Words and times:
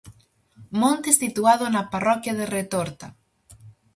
Monte 0.81 1.09
situado 1.21 1.63
na 1.69 1.83
parroquia 1.93 2.33
de 2.39 2.45
Retorta. 2.57 3.07